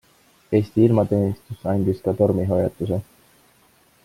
Eesti 0.59 0.83
ilmateenistus 0.85 1.69
andis 1.75 2.01
ka 2.07 2.17
tormihoiatuse. 2.23 3.03